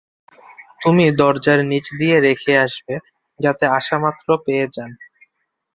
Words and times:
তুমি 0.81 1.05
দরজার 1.19 1.59
নিচ 1.65 1.85
দিয়ে 1.99 2.17
রেখে 2.19 2.53
আসবে, 2.57 2.95
যাতে 3.39 3.65
আসামাত্র 3.77 4.27
পেয়ে 4.45 4.65
যান। 4.67 4.91